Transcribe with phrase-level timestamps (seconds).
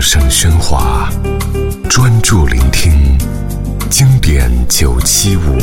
[0.00, 1.10] 声喧哗，
[1.88, 3.18] 专注聆听
[3.90, 5.58] 经典九七五，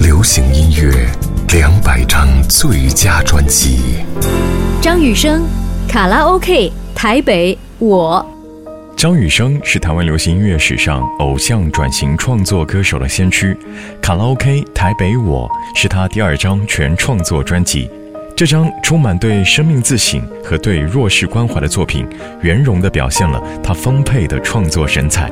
[0.00, 1.06] 流行音乐
[1.52, 3.96] 两百张最佳专辑。
[4.80, 5.42] 张雨生，
[5.86, 8.26] 卡拉 OK，台北我。
[8.96, 13.54] 张雨生是台湾流行音乐史上偶像转型创作歌手的先驱，
[14.00, 17.90] 卡拉 OK 台北我是他第二张全创作专辑。
[18.34, 22.08] 这张充满对生命自省和对弱势关怀的作品，
[22.40, 25.30] 圆融地表现了他丰沛的创作神采。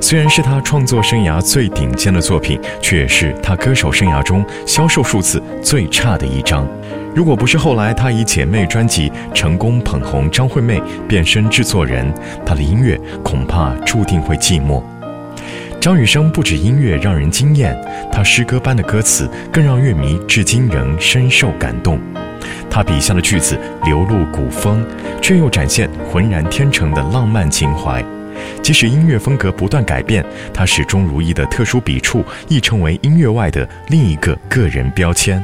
[0.00, 6.68] 虽然是他创作生涯最顶尖的作品，却也是他歌手生涯中销售数字最差的一张。
[7.14, 12.12] 如果不是后来他以姐妹专辑成功捧红张惠妹，变身制作人，
[12.44, 14.82] 他的音乐恐怕注定会寂寞。
[15.80, 17.74] 张雨生不止音乐让人惊艳，
[18.10, 21.98] 他诗歌般的歌词更让乐迷至今仍深受感动。
[22.74, 24.84] 他笔下的句子流露古风，
[25.22, 28.04] 却又展现浑然天成的浪漫情怀。
[28.64, 35.40] 即使音乐风格不断改变，他始终如一的特殊笔触亦成为音乐外的另一个个人标签。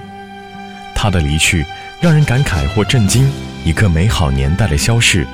[0.92, 1.64] 他的离去
[2.00, 3.30] 让人感慨或震惊，
[3.64, 5.24] 一个美好年代的消逝。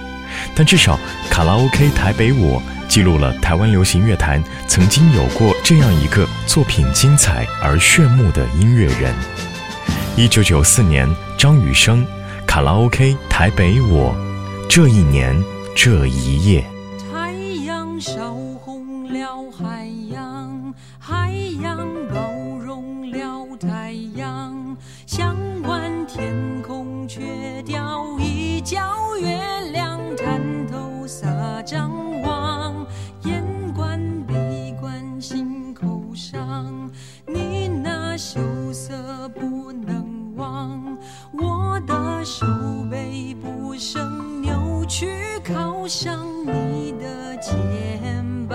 [0.55, 9.15] 但至少，卡拉 OK 台北我记录了台湾流行乐坛曾经有过这样一个作品精彩而炫目的音乐人。
[10.15, 11.09] 一九九四年，
[11.47, 12.05] 张雨生，
[12.45, 14.13] 《卡拉 OK 台北我》，
[14.69, 15.41] 这一年
[15.77, 16.65] 这一夜。
[17.09, 17.31] 太
[17.65, 21.79] 阳烧红了海洋，海洋
[22.13, 27.21] 包容了太阳，向晚天空却
[45.99, 48.55] 上你的肩膀。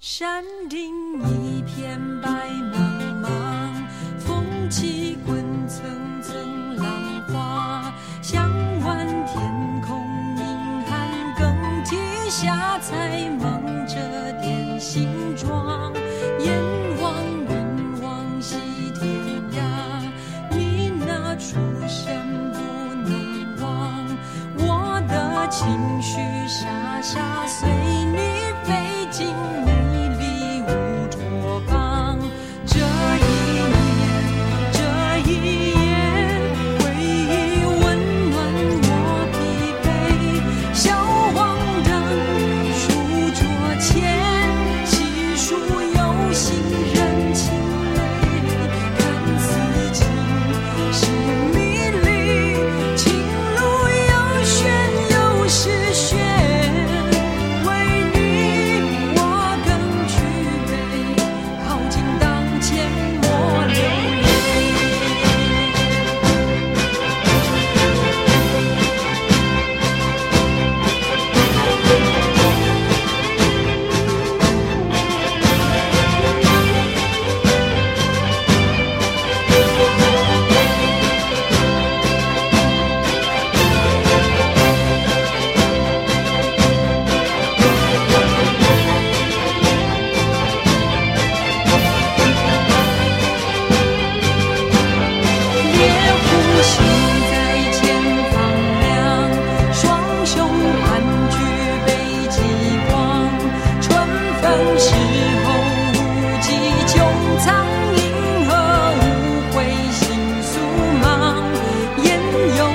[0.00, 3.86] 山顶一片白茫茫
[4.18, 5.88] 风起滚层
[6.20, 8.50] 层浪花向
[8.80, 10.04] 晚天空
[10.36, 11.08] 银寒
[11.38, 11.96] 更替
[12.28, 15.92] 下才蒙着点心装。
[25.50, 28.18] 情绪傻傻随你
[28.62, 29.34] 飞进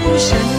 [0.05, 0.54] 不想